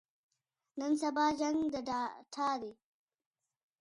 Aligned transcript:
نن 0.79 0.91
سبا 1.01 1.25
جنګ 1.39 1.59
د 1.73 1.75
ډاټا 1.87 2.49
دی. 2.61 2.73